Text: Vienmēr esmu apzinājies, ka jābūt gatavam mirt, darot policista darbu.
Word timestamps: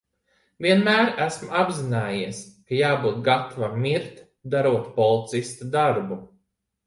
Vienmēr 0.65 1.09
esmu 1.25 1.49
apzinājies, 1.63 2.39
ka 2.71 2.79
jābūt 2.79 3.19
gatavam 3.27 3.77
mirt, 3.83 4.17
darot 4.55 4.87
policista 4.99 5.69
darbu. 5.77 6.19